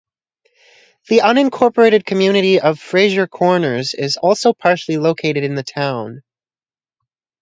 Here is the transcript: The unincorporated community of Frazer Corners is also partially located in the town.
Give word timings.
The 1.09 1.19
unincorporated 1.19 2.05
community 2.07 2.59
of 2.59 2.79
Frazer 2.79 3.27
Corners 3.27 3.93
is 3.93 4.17
also 4.17 4.51
partially 4.51 4.97
located 4.97 5.43
in 5.43 5.53
the 5.53 5.61
town. 5.61 6.23